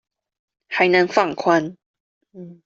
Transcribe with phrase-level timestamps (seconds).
[0.67, 1.75] 還能放寬